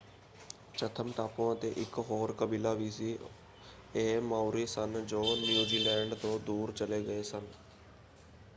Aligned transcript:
Chatham 0.77 1.11
ਟਾਪੂਆਂ 1.11 1.55
‘ਤੇ 1.55 1.69
ਇੱਕ 1.77 1.99
ਹੋਰ 2.01 2.33
ਕਬੀਲਾ 2.37 2.73
ਵੀ 2.75 2.89
ਸੀ 2.91 3.17
ਇਹ 3.93 4.21
ਮਾਓਰੀ 4.21 4.65
ਸਨ 4.67 5.05
ਜੋ 5.05 5.23
ਨਿਊਜ਼ੀਲੈਂਡ 5.37 6.15
ਤੋਂ 6.15 6.39
ਦੂਰ 6.41 6.71
ਚਲੇ 6.73 7.03
ਗਏ 7.05 7.21
ਸਨ। 7.23 7.47